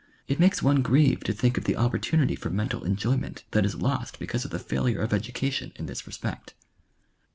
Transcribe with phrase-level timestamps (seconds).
[0.27, 4.17] It makes one grieve to think of the opportunity for mental enjoyment that is lost
[4.17, 6.55] because of the fail ure of education in this respect.